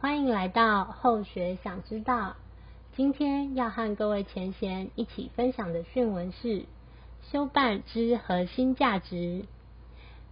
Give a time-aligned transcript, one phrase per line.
[0.00, 2.34] 欢迎来到后学想知道。
[2.96, 6.64] 今天要和各位前贤一起分享的讯文是
[7.30, 9.44] 修办之核心价值。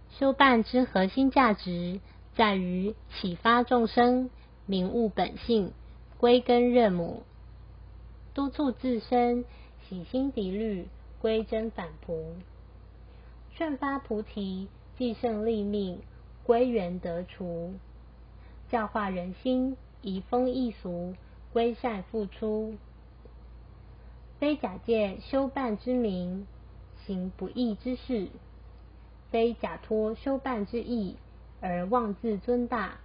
[0.09, 1.99] 修办之核心价值
[2.35, 4.31] 在于启发众生
[4.65, 5.71] 明悟本性、
[6.17, 7.21] 归根认母，
[8.33, 9.45] 督促自身
[9.87, 10.87] 洗心涤虑、
[11.21, 12.33] 归真返璞，
[13.55, 14.67] 劝发菩提、
[14.97, 16.01] 继圣立命、
[16.43, 17.75] 归元得除。
[18.69, 21.15] 教化人心，移风易俗，
[21.53, 22.75] 归善复出。
[24.39, 26.45] 非假借修办之名，
[27.05, 28.29] 行不义之事；
[29.31, 31.17] 非假托修办之意，
[31.61, 32.99] 而妄自尊大；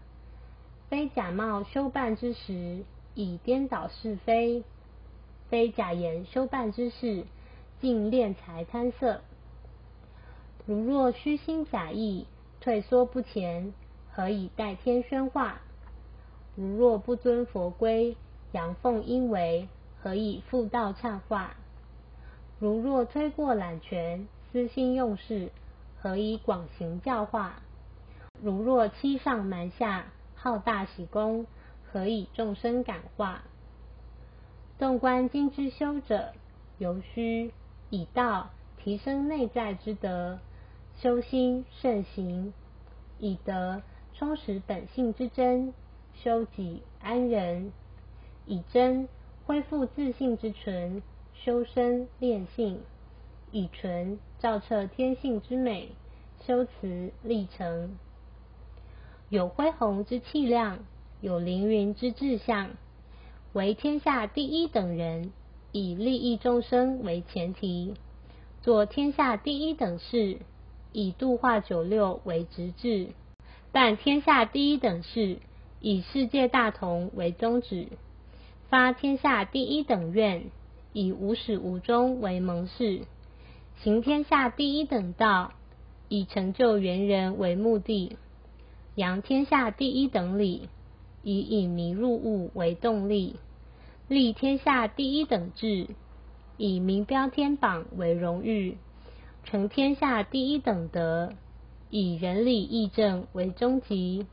[0.90, 4.62] 非假冒修办之时，以颠倒是非；
[5.48, 7.24] 非假言修办之事，
[7.80, 9.22] 尽敛财贪色。
[10.66, 12.26] 如若虚心假意，
[12.60, 13.72] 退缩不前。
[14.16, 15.60] 何以代天宣化？
[16.54, 18.16] 如若不遵佛规，
[18.52, 19.68] 阳奉阴违，
[20.00, 21.56] 何以复道忏化？
[22.60, 25.50] 如若推过揽权，私心用事，
[26.00, 27.60] 何以广行教化？
[28.40, 31.46] 如若欺上瞒下，好大喜功，
[31.90, 33.42] 何以众生感化？
[34.78, 36.32] 纵观今之修者，
[36.78, 37.52] 犹须
[37.90, 40.38] 以道提升内在之德，
[41.00, 42.54] 修心慎行，
[43.18, 43.82] 以德。
[44.24, 45.74] 充实本性之真，
[46.14, 47.72] 修己安人；
[48.46, 49.06] 以真
[49.44, 51.02] 恢复自信之纯，
[51.34, 52.78] 修身炼性；
[53.52, 55.90] 以纯照彻天性之美，
[56.46, 57.98] 修辞立诚。
[59.28, 60.78] 有恢宏之气量，
[61.20, 62.70] 有凌云之志向，
[63.52, 65.34] 为天下第一等人，
[65.70, 67.92] 以利益众生为前提，
[68.62, 70.38] 做天下第一等事，
[70.92, 73.10] 以度化九六为直至。
[73.74, 75.38] 办天下第一等事，
[75.80, 77.88] 以世界大同为宗旨；
[78.68, 80.44] 发天下第一等愿，
[80.92, 83.00] 以无始无终为盟誓；
[83.82, 85.54] 行天下第一等道，
[86.08, 88.16] 以成就圆人为目的；
[88.94, 90.68] 扬天下第一等理，
[91.24, 93.34] 以引迷入悟为动力；
[94.06, 95.88] 立天下第一等志，
[96.56, 98.76] 以名标天榜为荣誉；
[99.42, 101.32] 成天下第一等德。
[101.90, 104.26] 以仁礼义正为终极，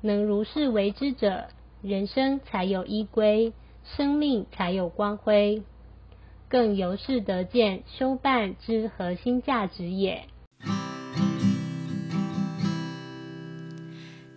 [0.00, 1.48] 能如是为之者，
[1.82, 3.52] 人生才有依归，
[3.96, 5.62] 生命才有光辉，
[6.48, 10.24] 更由是得见修办之核心价值也。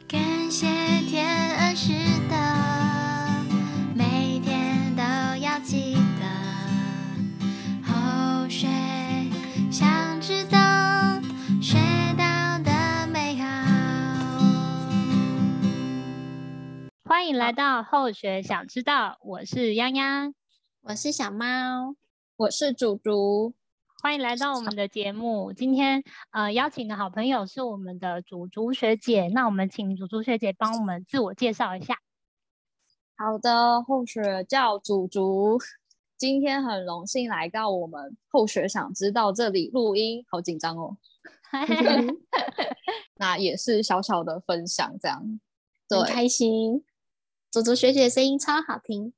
[0.08, 0.79] 感谢
[17.30, 20.34] 迎来到后学想知道，我是泱泱，
[20.82, 21.94] 我是小猫，
[22.38, 23.54] 我是竹竹。
[24.02, 25.54] 欢迎来到我们的节目。
[25.54, 32.00] 今天呃邀请的好朋友是我们的竹竹学姐，那我们请竹竹学姐帮我们自我介绍一下。
[33.16, 35.60] 好的，后学叫竹竹，
[36.18, 40.98] 今天很荣幸来到我们后学想知道这里录音，好紧张哦。
[43.18, 45.40] 那也是小小的分享，这样
[45.88, 46.84] 对，很开心。
[47.52, 49.12] 竹竹学姐的声音超好听，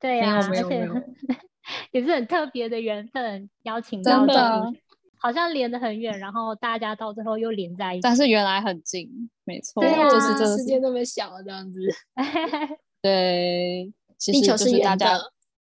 [0.00, 0.90] 对呀、啊，而且
[1.92, 4.72] 也是很特别的缘分，邀请到的，
[5.18, 9.06] 好像连得很远，然后大家到最后又连在一起，但是原来很近，
[9.44, 11.80] 没错，对啊，就是这个世界那么小这样子，
[13.02, 15.18] 对，其实就是大家，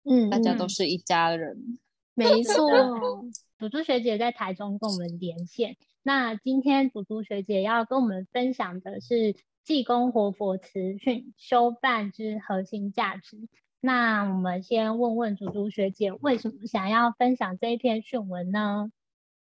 [0.09, 1.79] 嗯，大家都是一家人，嗯、
[2.15, 2.69] 没错。
[3.59, 9.35] 祖竹学姐在台中跟我们连线，那今天祖竹学姐要跟我们分享的是。
[9.67, 13.49] 济公活佛慈训修办之核心价值。
[13.81, 18.89] 那我们先问问竹竹学姐，为什么想要分享这一篇训文呢？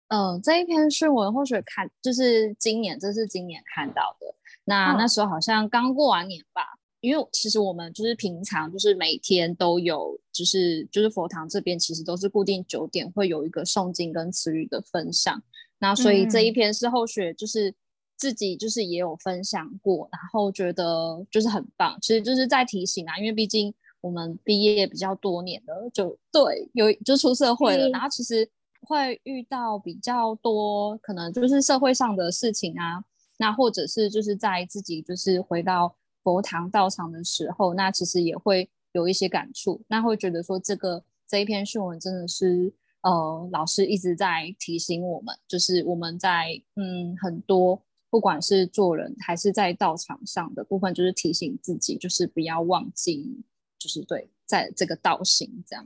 [0.07, 4.25] 嗯、呃，这一篇讯文或许看就是今年，这是今年看到的。
[4.65, 6.63] 那、哦、那时候好像刚过完年吧，
[7.01, 15.39] 因为其实我们就是平常就是每天都有，就是就是佛堂这边其实都是固定九点会有一个诵经跟词语的分享。
[15.77, 17.75] 那所以这一篇是后学就是。
[18.19, 28.45] 自己就是也有分享过，然后觉得就是很棒，其实就是在提醒啊，因为毕竟我们毕业比较多年了，就对，有就出社会了，然后其实
[28.81, 33.01] 会遇到比较多可能就是社会上的事情啊，
[33.37, 47.81] 那或者是就是在自己就是回到佛堂道场的时候，那其实也会有一些感触，那会觉得说这个这一篇讯文真的是呃老师一直在提醒我们，就是我们在嗯很多。
[48.09, 53.43] 不管是做人还是在道场上的部分，就是提醒自己，就是不要忘记，
[53.77, 55.85] 就是对，在这个道行这样。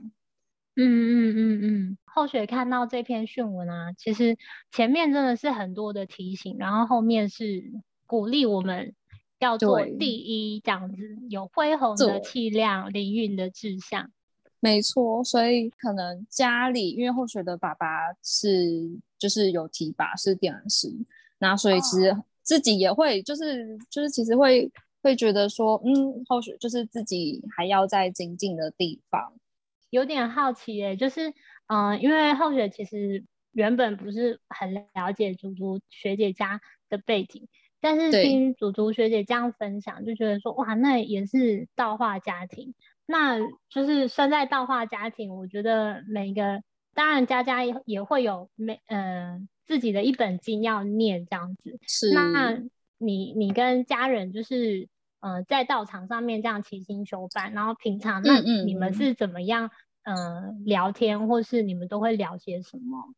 [0.76, 4.36] 嗯嗯嗯嗯，后学看到这篇讯文啊，其实
[4.72, 7.62] 前面真的是很多的提醒，然后后面是
[8.06, 8.92] 鼓励我们
[9.38, 10.96] 要做第一，这样子
[11.28, 14.10] 有恢宏的气量、灵运的志向。
[14.58, 17.86] 没错，所以可能家里因为后学的爸爸
[18.22, 20.88] 是就是有提拔是电人师，
[21.38, 24.70] 那所以其实自己也会就是就是其实会
[25.02, 29.34] 会觉得说，嗯，后学就是自己还要再精进的地方。
[29.90, 31.30] 有点好奇耶，就是
[31.68, 37.46] 嗯、呃，因为后学其实原本不是很了解竹竹学姐家的背景，
[37.80, 42.74] 但是听竹竹学姐这样分享，就觉得说哇，那也是道化家庭，
[43.06, 43.38] 那
[43.68, 46.62] 就是生在道化家庭，我觉得每一个
[46.94, 52.58] 当然家家也也会有每嗯、呃、自己的一本经要念这样子，是那
[52.98, 54.88] 你你跟家人就是。
[55.24, 59.70] 呃，在道场上面这样齐心修办，然后平常那你们是怎么样
[60.02, 63.14] 嗯嗯呃聊天，或是你们都会聊些什么？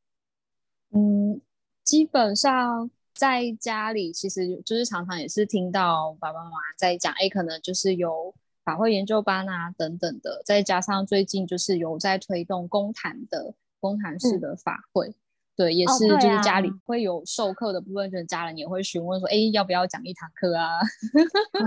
[0.93, 1.41] 嗯，
[1.83, 8.33] 基本上在家里其实就是常常也是听到爸爸妈妈在讲，哎，可能就是有
[8.63, 13.53] 法会研究班啊等等的，再加上最近就是有在推动公坛的
[13.87, 15.09] 公坛式的法会。
[15.09, 15.15] 嗯
[15.57, 20.81] 对，也是，就是家里会有授课的部分，就是家人也会询问说，哎、欸，要不要讲一堂课啊？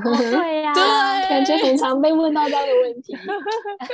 [0.03, 0.83] 对呀， 对，
[1.27, 3.17] 感觉很常被问到这样的问题。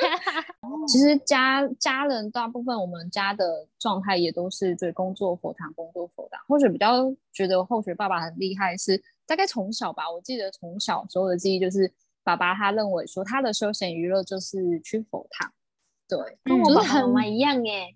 [0.85, 6.41] 其实家家人大部分我们家的状态也都是对工作佛堂，工作佛堂。
[6.45, 11.89] 或者比较觉得后学爸爸很厉害是，大概从小吧，我记得从小时候的记忆就是，
[12.21, 15.49] 爸爸他认为说他的休闲娱乐就是去佛堂。
[16.07, 17.87] 对，跟我爸爸妈妈一样耶。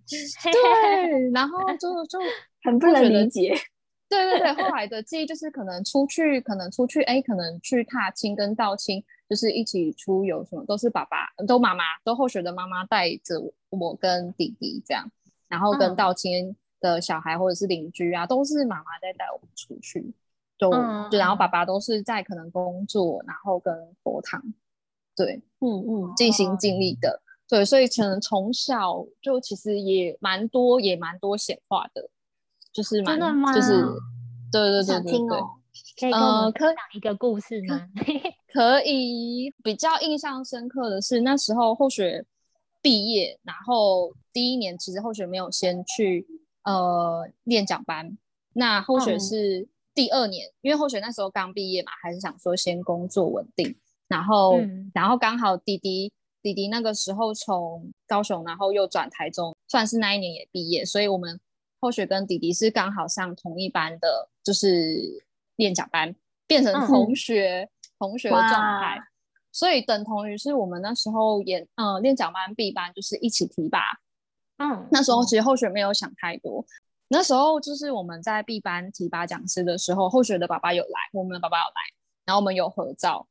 [0.43, 2.19] 对，然后就就
[2.63, 3.53] 很不能理解。
[4.09, 13.39] 对对对，后来的记忆就是可能出去，可能出去，哎，可能去踏青跟道亲，就是一起出游什么，都是爸爸，都妈妈，都后学的妈妈带着
[13.69, 15.07] 我跟弟弟这样，
[15.47, 20.11] 然后跟道亲的小孩或者是邻居啊，都是妈妈在带我们出去，
[20.57, 20.71] 就
[21.11, 23.71] 就然后爸爸都是在可能工作，然后跟
[24.03, 24.41] 佛堂，
[25.15, 27.21] 对，嗯嗯，尽心尽力的。
[27.49, 32.07] 对，所以可能从小就其实也蛮多，也蛮多显化的，
[32.71, 33.19] 就是蛮
[33.51, 33.83] 就是，
[34.51, 35.39] 对对对对对，
[35.99, 37.89] 可以跟我们讲一个故事吗？
[37.95, 38.13] 呃、
[38.53, 42.23] 可以，比较印象深刻的是那时候后学
[42.83, 46.27] 毕业，然后第一年其实后学没有先去
[46.65, 48.15] 呃练讲班，
[48.53, 53.75] 那后学是第二年，嗯、因为后学那时候刚毕业嘛，还是想说先工作稳定，
[54.07, 56.13] 然后、嗯、然后刚好弟弟。
[56.41, 61.39] 弟弟那个时候从高雄，然后又转台中，算是那一年也毕业，所以我们
[61.79, 65.23] 后学跟弟弟是刚好上同一班的，就是
[65.57, 66.15] 练讲班，
[66.47, 67.69] 变成同学、嗯、
[67.99, 69.01] 同学的状态，
[69.51, 73.79] 所以等同于是我们那时候也嗯练讲班 B 班就是一起提拔，
[74.57, 75.23] 嗯，那时候。
[75.25, 76.65] 其实后学没有想太多，
[77.09, 81.81] 那时候就是我们在 B 班提拔讲师的时候，后学的爸爸有来，我们的爸爸有来，
[82.25, 83.27] 然后我们有合照。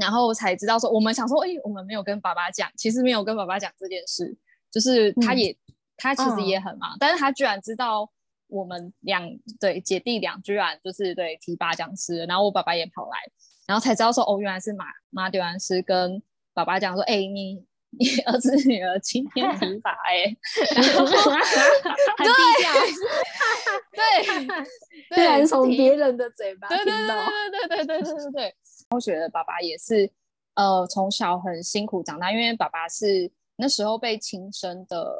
[0.00, 4.34] 然后才知道说，我们想说，哎，我们没有跟爸爸讲，其实没有跟爸爸讲这件事，
[4.70, 5.56] 就是他也，嗯、
[5.98, 8.10] 他其实也很忙，嗯，但是他居然知道
[8.48, 9.30] 我们两
[9.60, 13.18] 对姐弟俩居然就是对提拔讲师，然后我爸爸也跑来，
[13.66, 16.22] 然后才知道说，哦，原来是马马丢安师跟
[16.54, 20.34] 爸爸讲说，哎，你你儿子女儿今天提 拔， 哎，
[23.92, 24.46] 对，
[25.10, 28.56] 对，居然从别人的嘴巴听到，对对对对对对对对对。
[28.90, 30.10] 后觉得爸爸也是，
[30.54, 35.14] 呃，从小很辛苦长大，因为爸爸是那时候被亲生的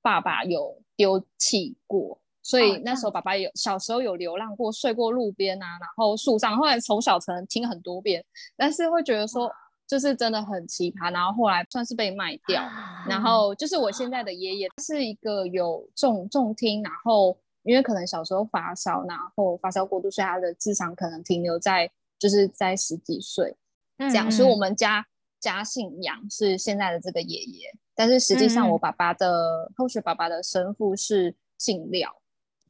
[0.00, 8.24] 爸爸有丢弃过，所以那时候爸爸有小时候有流浪过，睡过路边啊，然后树上，后来从小可能听很多遍，
[8.56, 9.50] 但是会觉得说
[9.88, 12.62] 就是真的很奇葩，然后后来算是被卖掉，
[13.08, 21.90] 然后就是我现在的爷爷是一个有重重听，然后因为可能小时候发烧，然后发烧过度，所以他的智商可能停留在。
[22.20, 23.56] 就是在十几岁
[23.96, 25.04] 这样，嗯、所以我们家
[25.40, 32.14] 家姓杨是现在的这个爷爷，但是实际上我爸爸的后学爸爸的生父是姓廖，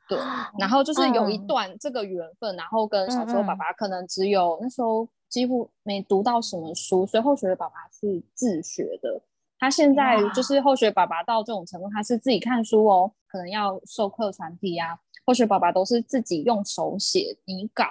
[0.08, 0.16] 对，
[0.56, 9.20] 然后就是有一段这个缘分，然后跟小时候爸爸可能只有那时候几乎没读到什么书，所以后学的爸爸是自学的，
[9.58, 17.84] 他现在就是后学爸爸到这种程度，他是自己看书哦，可能要授课传递啊，后学爸爸都是自己用手写拟稿。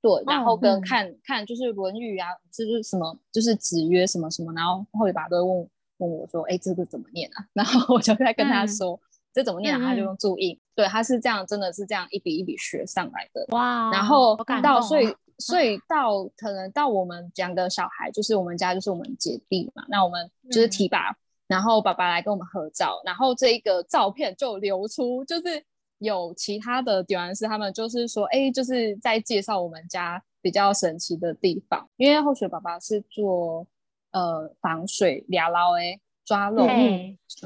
[0.00, 9.00] 对，然后跟看、看就是《论语》啊，就是什么，就是子曰什么什么，然后后学爸爸都会问问我说：“哎，这个怎么念啊？” 然后我就在跟他说：“嗯、
[9.32, 10.58] 这怎么念啊？”他就用注音。
[10.74, 13.44] 对，他是这样，真的是这样一笔一笔学上来的。
[13.48, 21.16] 哇，然后到所以所以到可能到我们两个小孩，就是我们家就是我们姐弟嘛，那我们就是提拔，
[21.48, 25.64] 然后爸爸来跟我们合照，然后这一个照片就流出，就是
[25.98, 33.66] 有其他的点完是他们就是说，哎，就是在介绍我们家比较神奇的地方，因为后学爸爸是做
[34.12, 36.00] 呃防水抓漏诶。
[36.24, 36.66] 抓漏，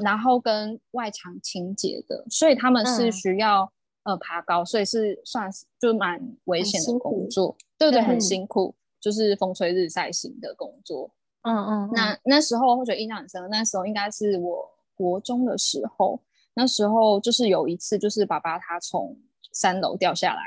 [0.03, 3.63] 然后跟外墙清洁的，所以他们是需要、
[4.03, 11.09] 嗯、呃爬高，所以是算是就蛮危险的工作，对对，很辛苦，就是风吹日晒型的工作。
[11.43, 16.19] 嗯嗯，那那时候或者印象很深，那时候应该是我国中的时候，
[16.55, 19.17] 那时候就是有一次，就是爸爸他从
[19.51, 20.41] 三楼掉下来，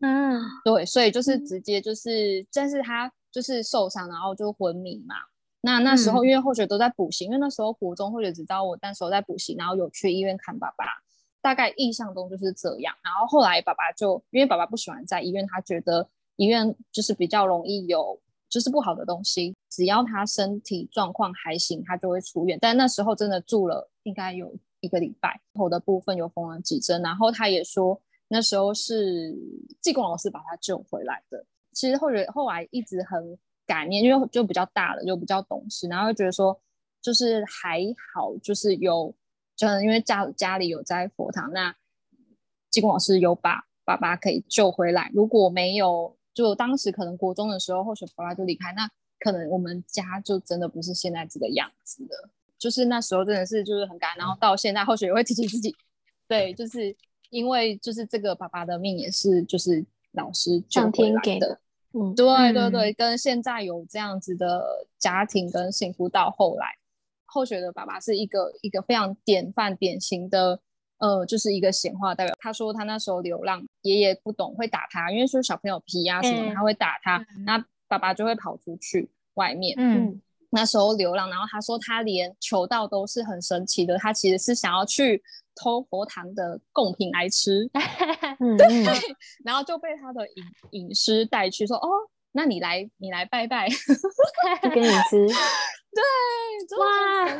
[0.00, 5.14] 嗯，对，所以就是直接就是，嗯、但是他就是受伤，然后就昏迷嘛。
[5.60, 10.84] 那那时候，因为后学都在补习，嗯，因为那时候国中后学只知道我那时候在补习，然后有去医院看爸爸，
[11.40, 12.94] 大概印象中就是这样。
[13.02, 18.20] 然后后来爸爸就因为爸爸不喜欢在医院，他觉得医院就是比较容易有
[18.50, 22.58] 就是不好的东西，只要他身体状况还行，他就会出院。
[22.60, 24.54] 但那时候真的住了应该有
[24.84, 27.02] 一个礼拜，头的部分有缝了几针。
[27.02, 29.34] 然后他也说那时候是
[29.80, 31.44] 技工老师把他救回来的。
[31.72, 33.38] 其实后来后来一直很。
[33.66, 36.60] 感念，因为就比较大了，就比较懂事，然后就觉得说，
[37.00, 37.80] 就是还
[38.12, 39.14] 好，就是有，
[39.56, 41.74] 就因为家家里有在佛堂，那
[42.70, 45.10] 技工老师有把爸爸可以救回来。
[45.14, 48.86] 如果没有，就当时可能国中的时候，或许爸爸就离开，那
[49.18, 52.28] 可能我们家就真的不是现在这个样子的。
[52.64, 55.76] 就是那时候真的是就是很感恩，然后到现在或许也会提起自己，
[56.26, 56.96] 对，就是
[57.28, 61.60] 因为就是这个爸爸的命也是就是老师救回来的。
[61.92, 66.68] 嗯，对对对，跟现在有这样子的家庭跟幸福，到后来，
[67.26, 70.58] 后学的爸爸是一个一个非常典范典型的，
[70.96, 72.34] 呃，就是一个显化代表。
[72.40, 79.74] 他说他那时候流浪，爷爷不懂会打他，因为说小朋友皮啊什么，他会打他，嗯，那爸爸就会跑出去外面。
[79.78, 80.18] 嗯，
[80.54, 85.22] 那时候流浪，然后他说他连求道都是很神奇的，他其实是想要去。
[85.56, 87.64] 偷佛堂的贡品来吃，
[88.58, 88.66] 对，
[89.46, 91.88] 然后就被他的隐隐师带去说：“哦，
[92.32, 93.68] 那你来，你来拜拜，
[94.60, 95.24] 就给你吃。”
[95.94, 97.38] 对，哇，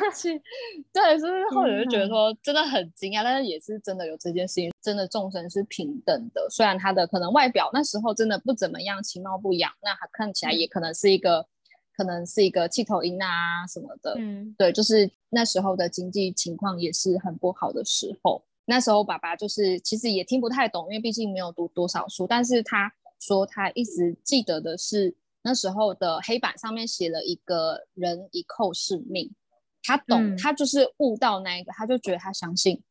[0.93, 6.49] 对，所以后来就觉得说真的很惊讶，但是也是真的有这件事情，真的众生是平等的。
[6.51, 11.45] 虽然他的可能外表那时候真的不怎么样，其貌不扬，那他看起来也可能是一个。
[11.97, 18.43] 可能是一个气头音啊什么的，嗯，对，就是那时候的经济情况也是很不好的时候。
[18.67, 22.27] 那时候爸爸就是其实也听不太懂，因为毕竟没有读多少书。
[22.27, 29.31] 但是他说他一直记得的是那时候的黑板上面写了一个人一扣是命，
[29.83, 32.83] 他懂，嗯，他就是悟到那一个，他就觉得他相信，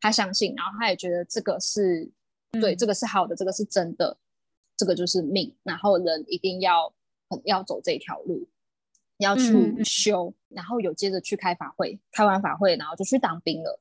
[0.00, 2.10] 他相信，然后他也觉得这个是
[2.60, 4.18] 对，嗯，这个是好的，这个是真的，
[4.76, 6.92] 这个就是命，然后人一定要。
[7.44, 8.46] 要走这条路，
[9.18, 13.80] 要去修，嗯，然后有接着去开法会，开完法会，然后就去当兵了。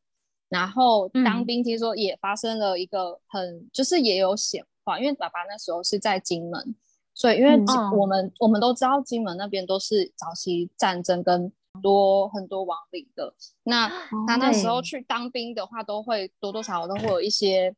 [0.50, 6.76] 然后当兵，听说也发生了一个很，嗯、就是也有显化，因为爸爸那时候是在金门，
[7.14, 7.54] 所以因为
[7.98, 13.34] 我们、嗯、我们都知道金门那边都是早期战争跟多很多亡灵的。
[13.64, 13.90] 那
[14.28, 17.76] 他那时候去当兵的话，都会多多少少都会有一些。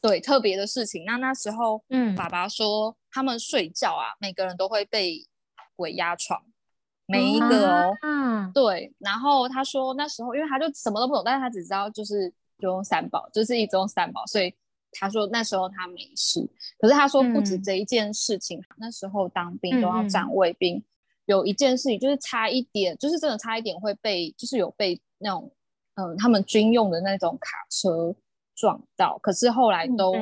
[0.00, 1.04] 对，特别的事情。
[1.04, 5.24] 那那时候，嗯，爸爸说他们睡觉啊，每个人都会被
[5.76, 6.42] 鬼压床，
[7.06, 8.92] 每一个哦，嗯，对。
[8.98, 12.28] 然后他说那时候，因为他就什么都不懂，但是他只知道就是
[12.58, 14.52] 就用三宝，就是一直用三宝，所以
[14.92, 16.44] 他说那时候他没事。
[16.78, 20.84] 可是他说不止这一件事情，嗯、那时候当兵都要站卫兵、嗯，
[21.26, 25.52] 有一件事情就是差一点，就是真的差一点会被，就是有被那种
[25.94, 28.14] 嗯他们军用的那种卡车。
[28.54, 30.14] 撞到，可是后来都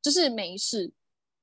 [0.00, 0.90] 就是没事，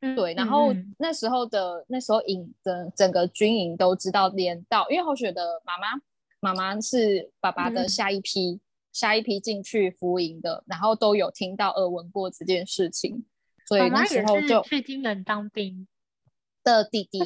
[0.01, 0.34] 嗯、对。
[0.34, 6.01] 然后那时候的那时候营整整个军营都知道，连到因为后雪的妈妈，
[6.39, 13.24] 妈妈是爸爸的下一批、嗯、下一批进去服营的，然后都有听到耳闻过这件事情，
[13.67, 15.88] 所以那时候就去金门当兵
[16.63, 17.20] 的弟弟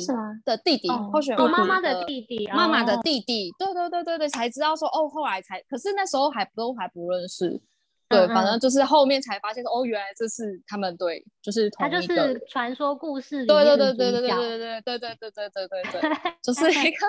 [0.46, 7.62] 的弟弟，后学妈妈的弟弟，妈妈的弟弟，对对对对对，才知道说哦，后来才，可是那时候还都还不认识。
[8.08, 11.96] 对，反正就是后面才发现说，哦，原来这是他们对，就是同一个。
[11.98, 17.08] 他就是传说故事对对对对对对对对对对对对对对对，就是一个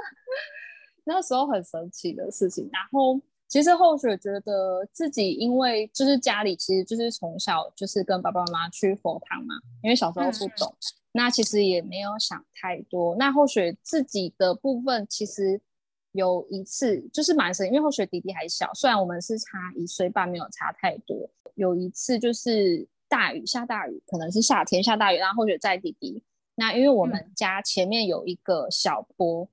[1.05, 2.69] 那时候很神奇的事情。
[2.73, 10.75] 然后其实后雪觉得自己，因为就是家里其实就是从小就是跟爸爸妈妈去佛堂嘛，因为小时候不懂，
[11.12, 13.15] 那其实也没有想太多。
[13.17, 15.61] 那后雪自己的部分其实。
[16.16, 19.46] 有一次就是蛮神，因为后学弟弟还小，虽然我们是差
[19.76, 21.30] 一岁半，没有差太多。
[21.54, 26.23] 有一次就是大雨下大雨，可能是夏天下大雨，然后或许在弟弟。
[26.54, 29.46] 那因为我们家前面有一个小坡，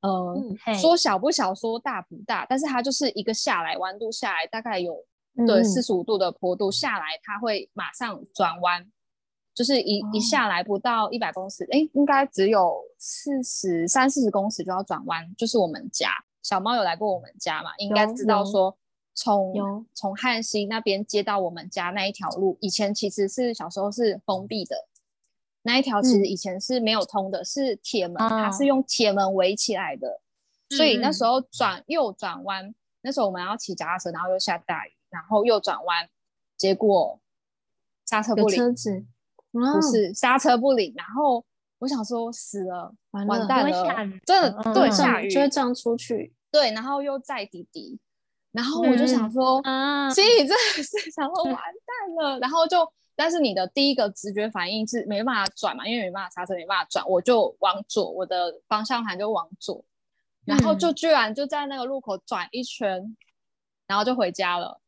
[0.00, 5.04] 嗯、呃，嗯、说小不小，说大不大，但是它就是一个下来弯度下来，大概有
[5.46, 8.86] 对四十五度的坡度下来，它会马上转弯，
[9.56, 16.10] 就是一、哦、一下来不到一百公尺，哎，应该只有四十三四十公尺就要转弯，就是我们家
[16.42, 18.76] 小猫有来过我们家嘛，应该知道说
[19.14, 24.76] 从从汉溪那边接到我们家那一条路，以前其实是小时候是封闭的。
[25.62, 36.08] 那一条其实以前是没有通的，嗯、是铁门，它是用铁门围起来的，哦、所以那时候转右转弯，那时候我们要骑脚踏车，然后又下大雨，然后右转弯，
[36.56, 37.18] 结果
[38.04, 39.04] 刹车不灵，车子
[39.60, 41.44] 不是刹车不灵，然后
[41.78, 47.98] 我想说死了，完，了完蛋了，真的、嗯、对下雨就会这样出去，对，然后又载滴滴，
[48.52, 52.86] 然后我就想说，嗯、心里真的是想说完蛋了，然后就。
[53.18, 59.82] 但是你的第一个直觉反应是没办法转嘛，因为没办法刹车，没办法转，我就往左，我的方向盘就往左，
[60.44, 63.16] 然后就居然就在那个路口转一圈，嗯、
[63.86, 64.82] 然后就回家了。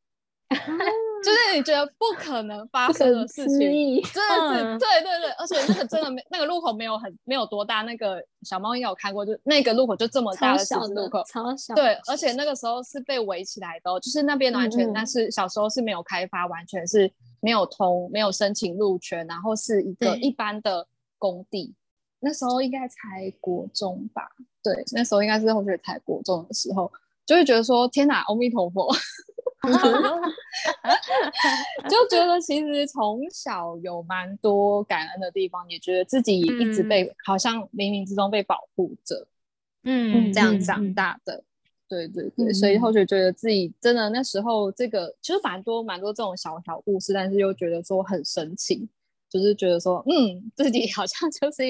[1.23, 17.11] 就是你觉得不可能发生的事情，真的是、嗯、对对对，而且那个真的没那个路口没有很没有多大，那个小猫应该有看过，就那个路口就这么大的十字路口，超小，对，而且那个时候是被围起来的、哦，就是那边完全，嗯、但是小时候是没有开发，完全是。
[17.41, 20.85] 没有通，没有申请路权，然后是一个一般的
[21.19, 21.73] 工地。
[22.19, 24.29] 那时候应该才国中吧？
[24.61, 26.91] 对，那时候应该是后学才国中的时候，
[27.25, 28.93] 就会觉得说：“天哪，阿弥陀佛！”
[31.89, 39.27] 就觉得其实从小有蛮多感恩的地方，也觉得自己一直被、嗯、好像冥冥之中被保护着，
[39.83, 41.45] 嗯，这样长大的。
[41.89, 48.87] 对对对，所以后学觉得自己真的那时候这个其实蛮多蛮多这种小小故事，但是又觉得说很神奇，
[49.31, 51.63] 就是觉得说嗯，自己好像就是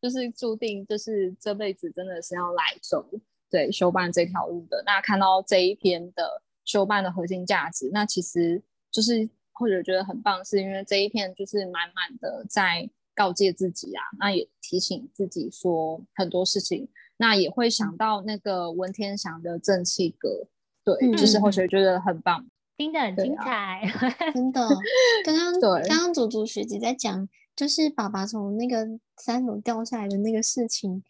[0.00, 3.06] 就是注定就是这辈子真的是要来走
[3.50, 4.82] 对修办这条路的。
[4.86, 16.86] 那看到这一篇的修办的核心价值，那其实就是或者觉得很棒，是因为这一片就是满满的在告诫自己啊，那也提醒自己说很多事情。
[17.18, 20.46] 那也会想到那个文天祥的正气歌，
[20.84, 24.68] 对，嗯、就是后学觉得很棒，听得很精彩，啊、真的。
[25.24, 27.26] 刚刚， 刚刚祖祖学姐在讲，
[27.56, 31.02] 就是爸爸从那个三楼掉下来的那个事情，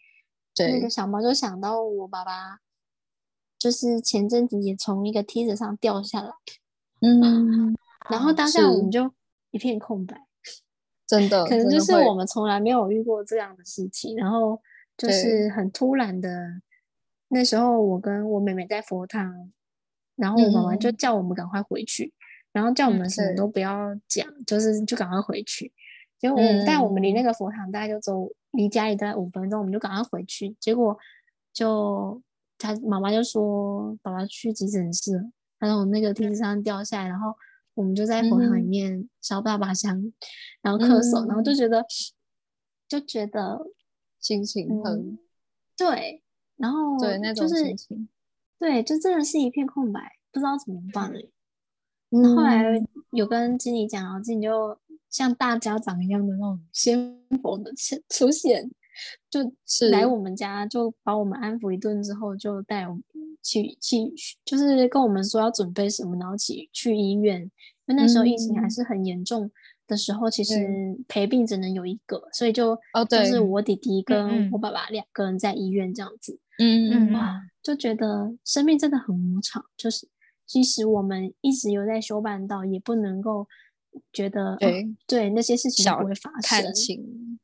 [0.59, 2.61] 那个小猫就想到我爸爸，
[3.67, 6.31] 就是前阵子也从一个梯子上掉下来，
[7.01, 7.77] 嗯，
[8.09, 9.11] 然后当下我们就
[9.51, 10.27] 一片空白，
[11.07, 14.61] 真的，可能就是我们从来没有遇过这样的事情，然后。
[14.99, 16.31] 就是很突然的，
[17.29, 19.53] 那时候我跟我妹妹在佛堂，
[20.15, 22.11] 然后我妈妈就叫我们赶快回去，嗯、
[22.53, 25.71] 然后叫我们什么都不要讲，嗯、就是就赶快回去。
[26.19, 30.57] 结果我们但我们离那个佛堂大概就走离家里大概五分钟，我们就赶快回去。
[30.59, 30.97] 结果
[31.53, 32.23] 就
[32.59, 37.35] 他妈妈就说爸爸去急诊室，他从那个梯子上掉下来，然后
[37.75, 39.09] 我们就在佛堂里面。
[39.21, 40.13] 烧爸爸香，
[40.63, 41.85] 然后咳嗽，嗯、然后就觉得
[42.89, 43.59] 就觉得。
[44.19, 45.19] 心情很、嗯、
[45.77, 46.21] 对，
[46.57, 48.09] 然后对那种心情，
[48.59, 50.01] 对，就真的是一片空白，
[50.33, 51.13] 不知道怎么办。
[52.11, 52.65] 嗯，后来
[53.13, 54.77] 有跟经理讲，然后经理就
[55.09, 57.73] 像大家长一样的那种仙佛的
[58.09, 58.69] 出现，
[59.31, 63.03] 就是来我们家，就把我们安抚一顿之后，就带我们
[63.43, 64.13] 去去，
[64.45, 67.41] 就是跟我们说要准备什么，然后去去医院，
[67.87, 69.47] 因为那时候疫情还是很严重。
[69.47, 69.53] 嗯
[69.89, 70.67] 的时候，其实
[71.07, 80.09] 陪病只能有一个，所以就哦，对，就是我弟弟跟我爸爸两个人在医院这样子，嗯嗯，哇，就觉得生命真的很无常，就是
[80.45, 83.47] 即使我们一直有在修办道，也不能够
[84.13, 86.63] 觉得对对那些事情不会发生，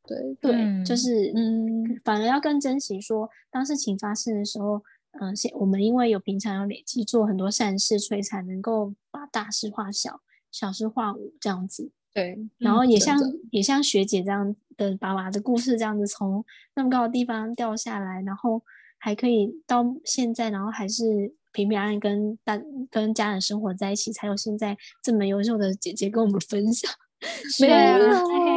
[0.07, 4.83] 对对，就是嗯，反而要更珍惜说，当事情发生的时候，
[5.21, 11.91] 嗯，现我们因为有平常有累积做很多善事，所以才能够把大事化小，小事化无这样子。
[12.15, 18.62] 对，然后也像、嗯、也像学姐这样的爸爸的故事这样子，从那么高的地方掉下来，然后
[18.99, 22.61] 还可以到现在，然后还是平平安安跟大
[22.91, 26.91] 跟家人生活在一起，才有现在这么优秀的姐姐跟我们分享。
[27.61, 27.99] 没有，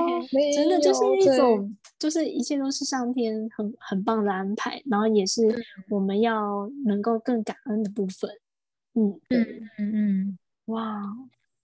[0.55, 5.41] 真的就是一种，就是一切都是上天很很棒的安排，然后也是
[5.89, 8.27] 我们要能够更感恩的部分。
[8.95, 11.03] 嗯，对，嗯嗯嗯，哇。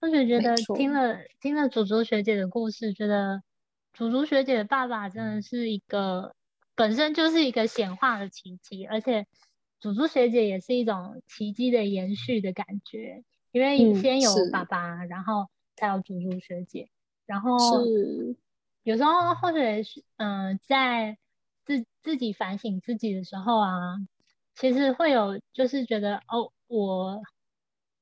[0.00, 3.42] 或许觉得听了听了祖祖学姐的故事，觉得
[3.92, 6.34] 祖祖学姐的爸爸真的是一个
[6.74, 9.26] 本身就是一个显化的奇迹，而且
[9.82, 16.88] 祖祖学姐也是一种奇迹的延续的感觉，因为先有爸爸，嗯、然后才有竹竹学姐。
[17.26, 18.36] 然后是
[18.84, 21.18] 有时候或者是嗯、呃，在
[21.64, 23.96] 自自己反省自己的时候啊，
[24.54, 27.20] 其实会有就是觉得哦，我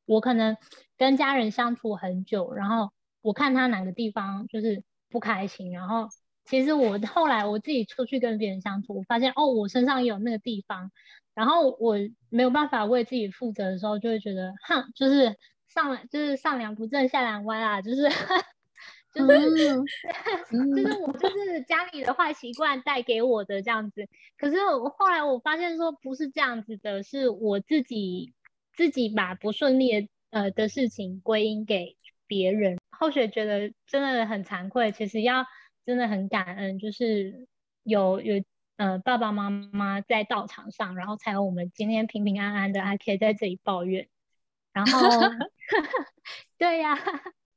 [0.05, 0.59] 我可能
[0.99, 6.09] 跟家人相处很久，然后我看他哪个地方就是不开心，然后
[6.45, 10.91] 其实我后来我自己出去跟别人相处，我发现哦，我身上也有那个地方，
[11.35, 11.97] 然后我
[12.29, 15.37] 没有办法为自己负责的时候，就会觉得哼，就是
[15.69, 18.09] 上就是上梁不正下梁歪啊，就是。
[19.13, 19.75] 就是，
[20.53, 24.07] 嗯、 就是我就是家里的坏习惯带给我的这样子。
[24.39, 28.33] 可是我后来我发现说不是这样子的，是我自己
[28.77, 31.97] 自己把不顺利的呃的事情归因给
[32.29, 32.79] 别人。
[32.89, 35.45] 后学觉得真的很惭愧，其实要
[35.91, 37.49] 真的很感恩，就是
[37.83, 38.45] 有有
[38.77, 44.09] 呃爸爸妈妈在道场上，然后才有我们今天平平安安的还可以在这里抱怨。
[44.73, 45.01] 然后，
[46.59, 47.03] 对呀、啊。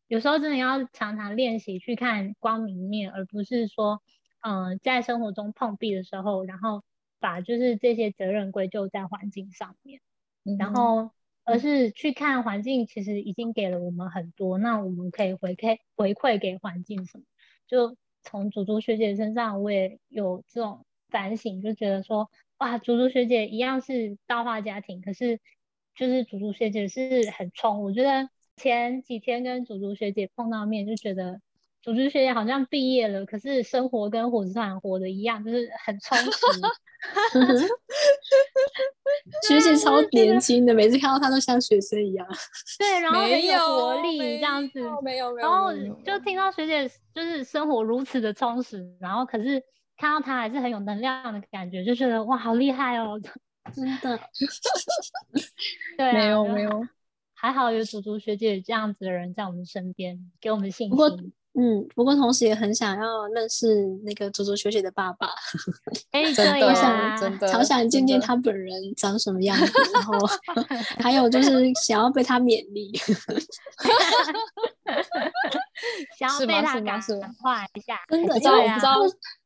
[0.08, 4.02] 有时候真的要常常练习去看光明面，而不是说，
[4.42, 6.84] 嗯、呃，在生活中碰壁的时候，然后
[7.20, 10.02] 把就是这些责任归咎在环境上面，
[10.44, 11.12] 嗯、然后
[11.46, 17.24] 而是去看环境其实已经给了我们很多，那我们可以回馈回馈给环境什么？
[17.68, 25.40] 就从竹竹学姐身上，我也有这种反省，就觉得说，哇，竹竹学姐一样是大化家庭，可是
[25.96, 28.30] 就是竹竹学姐是很冲，我觉得。
[28.56, 31.42] 前几天跟竹竹学姐碰到面，就觉得
[31.84, 36.32] 竹竹学姐好像毕业了，可是生活跟火车上活的一样，就是很充实。
[39.46, 42.26] 学姐超年轻的，每次看到她都像学生一样。
[42.80, 44.80] 对，然后很有活力这样子。
[45.04, 45.48] 没有没有。
[45.48, 45.74] 然后
[46.06, 49.62] 就听到学姐就是生活如此的充实，然后可是
[49.98, 53.20] 看到她还是很有能量的感觉，就觉得哇，好厉害哦，
[53.76, 54.18] 真的。
[55.98, 56.88] 对、啊， 没有没有。
[57.34, 60.90] 还好有祖祖学姐这样子的人在我们身边，给我们信心。
[60.90, 61.10] 不过，
[61.56, 65.30] 嗯，不过同时也很想要认识那个卓卓学姐的爸爸。
[66.12, 69.72] 哎、欸，真的，啊、真的，好想见见他本人长什么样子。
[69.94, 70.18] 然后，
[71.00, 72.92] 还有就是想要被他勉励。
[76.18, 77.00] 想要被他感
[77.40, 78.00] 化一下。
[78.10, 79.00] 真的，知道不知道。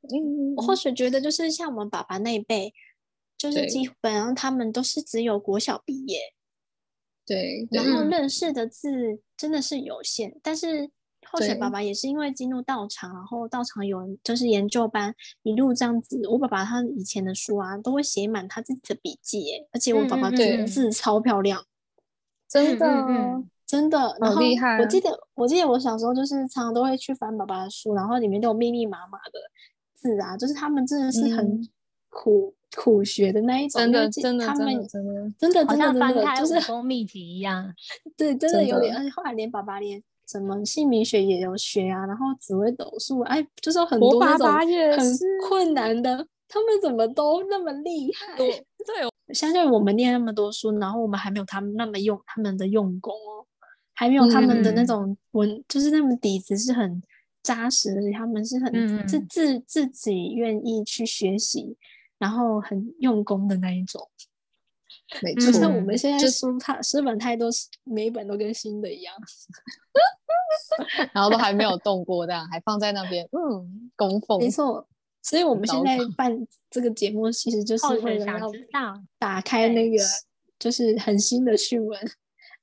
[0.10, 2.74] 嗯，我或许觉得就是像我们爸爸那一辈，
[3.38, 6.20] 就是基本上他们都是只有国小毕业。
[7.26, 10.89] 对，然后认识的字真的是有限，嗯、但是
[11.32, 15.13] 后学爸爸也是因为进入道场，然后道场有就是研究班
[15.44, 16.22] 一路这样子。
[16.28, 21.63] 我爸爸他以前的书啊，都会写满他自己的笔记，而且我爸爸字字超漂亮，
[22.50, 22.86] 真的
[23.66, 24.78] 真的，好厉害。
[24.80, 29.40] 我记得我记得我小时候就是常常都会去翻爸爸的书，然后里面都有密密麻麻的
[29.94, 31.68] 字啊，就是他们真的是很
[32.10, 32.50] 苦。
[32.50, 37.74] 嗯苦学的那一种，真的真的他们真的真的真的真的就是武功秘籍一样，
[38.18, 38.94] 对，真的有点。
[38.96, 44.48] 而且后来连爸爸连什么姓名学也有学啊，然后紫微斗数，哎，就是很多那种
[44.98, 48.36] 很困难的，他们怎么都那么厉害？
[48.36, 53.46] 对， 对，相信我们念那么多书，然后我们还没有他们那么用他们的用功哦，
[53.94, 57.02] 还没有他们的那种文，嗯、就是那么底子是很
[57.42, 58.72] 扎实的，他们是很
[59.08, 61.78] 自、嗯、自自己愿意去学习。
[62.20, 64.02] 然后很用功的那一种，
[65.22, 65.52] 没错。
[65.52, 67.48] 像我们现在书太书本太多，
[67.84, 69.13] 每一本都跟新的一样，
[71.13, 74.40] 然后都还没有动过，这样还放在那边，嗯，供奉。
[74.40, 74.88] 没错，
[75.22, 76.32] 所以我们现在办
[76.70, 78.52] 这个节目，其实就是为了要
[79.18, 79.98] 打开那个
[80.60, 82.00] 就是很新的讯文，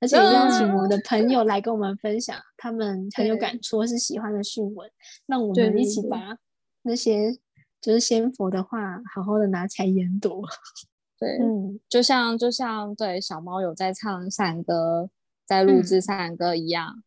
[0.01, 4.91] 而且邀请我们的朋友来跟我们分享他们很有感触或是喜欢的讯文，
[5.27, 6.37] 让我们一起把
[6.83, 7.39] 那些。
[7.81, 10.43] 就是先佛的话，好好的拿起来研读。
[11.21, 15.11] 对，嗯，就像就像对小猫有在唱山歌，
[15.45, 16.95] 在录制山歌一样。
[16.97, 17.05] 嗯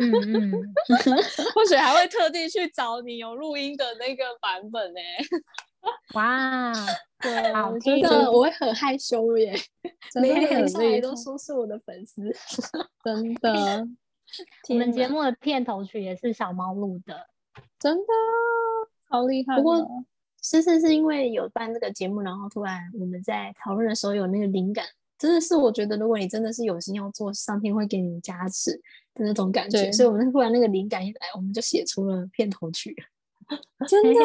[0.00, 0.52] 嗯，
[1.54, 5.00] 或许还会特地去找你有录音的那个版本呢。
[6.14, 6.72] 哇，
[7.20, 9.54] 对，好真的我会很害羞耶，
[10.20, 12.34] 每个人上来都说是我的粉丝，
[13.04, 13.86] 真的。
[14.68, 17.28] 我们节目的片头曲也是小猫录的，
[17.78, 18.04] 真的。
[19.08, 19.56] 好厉害！
[19.56, 20.04] 不过，
[20.42, 24.84] 其实是因为有办这个节目，然后突然我们在讨论的时候有那个灵感，
[25.18, 28.72] 真的是我觉得，如果你真的是有心要做，上天会给你加持
[29.14, 29.82] 的那种感觉。
[29.82, 32.94] 对所以，我们突然那个灵感一来，我们就写出了片头曲。
[33.88, 34.20] 真的，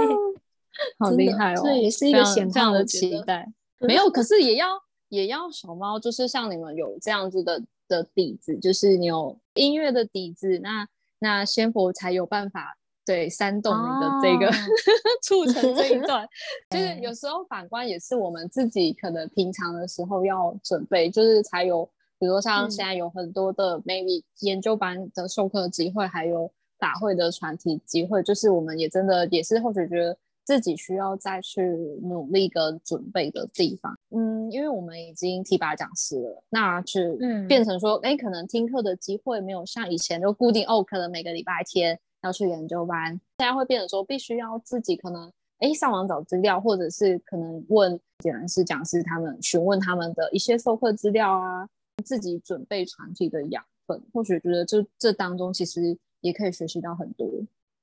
[1.00, 1.62] 好厉害哦！
[1.64, 3.52] 这也是一个显化的期待。
[3.80, 4.68] 没有，可是也要
[5.10, 10.88] 也要小猫，就是像你们有这样子的的底子，就是你有音乐的底子，那
[11.20, 12.78] 那仙佛才有办法。
[13.06, 14.56] 对，煽动你的这个、oh.
[15.24, 16.28] 促成这一段，
[16.72, 21.86] 就是有时候反观也是我们自己可能平常的时候要准备，就是才有
[22.20, 31.62] 比如说像现在有很多的 maybe 研究班的授课机会，还有法会的传题机会，就是我们也真的也是或许觉得自己需要再去
[32.02, 33.98] 努力跟准备的地方。
[34.16, 37.00] 嗯，因为我们已经提拔讲师了，那就
[37.48, 45.32] 变成说，哎、嗯，可能听课的机会没有像以前就固定哦，可能每个礼拜天要去研究班，现在会变成说必须要自己可能。
[45.60, 51.66] 哎，上网找资料，或者是可能问点燃式讲师他们询问他们的一些授课资料啊，
[52.04, 57.30] 自己准备传递的养分，或许觉得这这当中其实也可以学习到很多。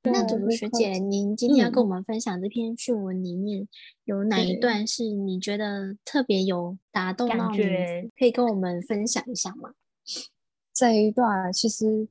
[0.03, 3.69] 那图图学姐，您今天要跟我们分享这篇讯文里面、嗯、
[4.05, 7.57] 有哪一段是你觉得特别有打动到你？
[8.19, 9.71] 可以跟我们分享一下吗？
[10.75, 12.09] 这一段其实。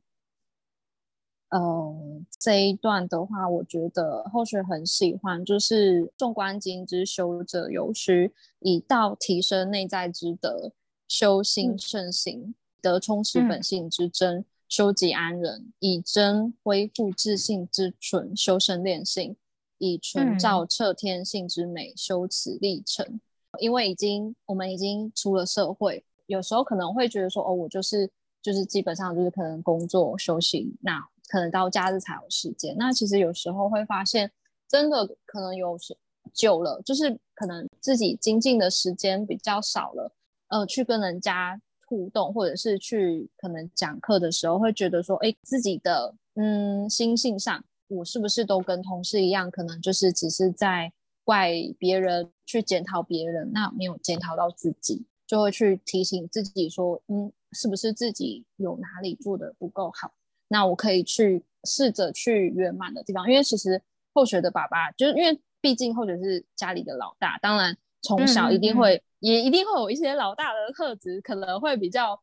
[1.49, 1.95] 呃，
[2.39, 10.71] 这一段的话，我觉得后学很喜欢，就是《纵观经》之修者有须，以道提升内在之德，
[11.07, 19.35] 修心慎行，得充实本性之真，修己安人，以真恢复自信之纯，修身练性，
[19.79, 23.19] 以纯照彻天性之美，修此历程。
[23.59, 28.07] 因为已经我们已经出了社会，有时候可能会觉得说，哦，我就是
[28.39, 31.03] 就是基本上就是可能工作休息那。
[31.29, 34.29] 可能到假日才有时间，那其实有时候会发现，
[34.67, 35.95] 真的可能有时
[36.33, 40.11] 久了，就是可能自己精进的时间比较少了，
[40.47, 50.91] 呃，去跟人家互动，或者是去可能讲课的时候，会觉得说，哎，自己的嗯心性上，我是不是都跟同事一样，可能就是只是在
[51.23, 60.11] 怪别人，去检讨别人，那没有检讨到自己，就会去提醒自己说，嗯，是不是自己有哪里做的不够好？
[60.49, 63.81] 那我可以去试着去圆满的地方，因为其实
[64.13, 72.19] 后学的爸爸，就是因为毕竟后学是家里的老大，当然从小一定会、也一定会有一些老大的特质，可能会比较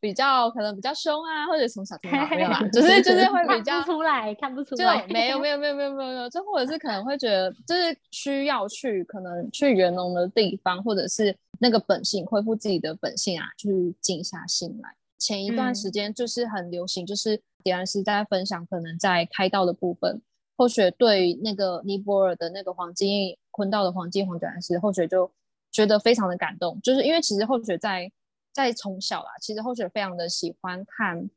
[0.00, 14.90] 比较可能比较凶啊，或者从小听到没有啦， 就是就是会比较出来看不出来，就没有没有没有没有没有没有，就或者是可能会觉得就是需要去可能去圆融的地方，或者是那个本性恢复自己的本性啊，去静下心来。
[15.18, 20.20] 前一段时间就是很流行，就是点燃师在分享，可能在开道的部分，
[20.56, 25.30] 后学对那个尼泊尔的那个黄金坤道的黄金黄点燃师，后学就
[25.70, 28.10] 觉得非常的感动，就是因为其实后学在
[28.52, 31.28] 在从小啦，其实后学非常的喜欢看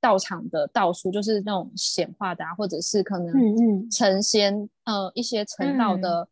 [0.00, 6.28] 道场的道书，就是那种显化的啊，或者是可能成仙，嗯嗯呃一些成道的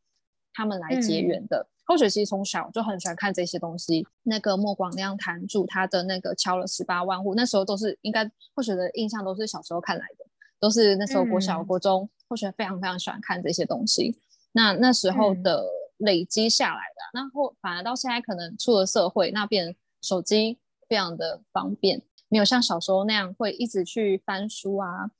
[0.52, 1.66] 他们来结缘的。
[1.90, 4.06] 后雪其实从小就很喜欢看这些东西。
[4.22, 8.24] 那个莫广亮坛主他的那个敲了十八万户，那时候都是应该
[8.54, 10.24] 后雪的印象都是小时候看来的，
[10.60, 14.16] 都是那时候国小、嗯、国中后雪非常非常喜欢看这些东西。
[14.52, 25.10] 那那时候的累积下来的，那后反而到现在可能出了社会，那边手机非常的方便，没有像小时候那样会一直去翻书啊。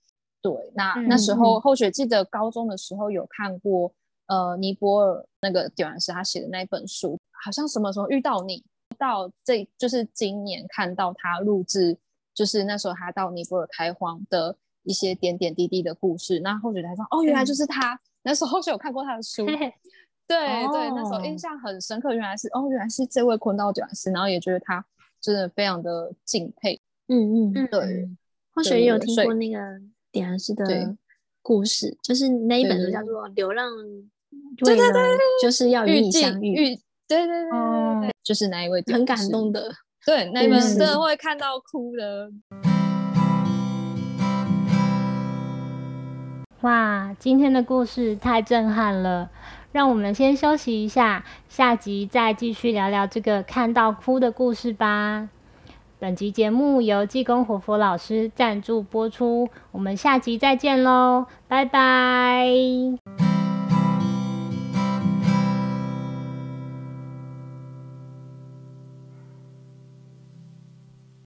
[0.41, 3.93] 对，那那时候后雪记得高中的时候有看过。
[4.31, 8.63] 呃，尼泊尔那个点燃师他写的那一本书，好像什么时候遇到你，
[8.97, 11.99] 到这就是今年看到他录制，
[12.33, 16.39] 就是那时候他到尼泊尔开荒的一些点点滴滴的故事。
[16.45, 18.01] 那后学才说，哦，原来就是他。
[18.23, 24.85] 那时候后学有看过他的书，对、哦、对，那时候印象很深刻，原来是哦，原来是这位坤道点燃师，然后也觉得他
[25.21, 26.81] 真的非常的敬佩。
[27.09, 28.09] 嗯嗯，对。
[28.55, 29.59] 或许也有听过那个
[30.13, 30.97] 点燃师的
[31.43, 33.73] 故事，就是那一本书叫做《流浪》。
[34.59, 35.03] 对对对，
[35.43, 36.53] 就是要与你相遇。
[36.53, 36.77] 遇，
[37.09, 39.73] 对对对就是那一位很感动的，
[40.07, 42.31] 对，那一位真的会看到哭的。
[46.61, 49.31] 哇，今天的故事太震撼了，
[49.73, 55.31] 让我们先休息一下，下集再继续聊聊这个看到哭的故事吧。
[55.99, 63.40] 本集节目由济公活佛老师赞助播出，我们下集再见喽，拜拜。